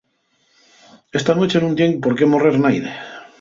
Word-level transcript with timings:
Esta 1.19 1.35
nueche 1.37 1.59
nun 1.61 1.77
tien 1.77 1.91
por 2.03 2.13
qué 2.17 2.25
morrer 2.31 2.55
naide. 2.59 2.91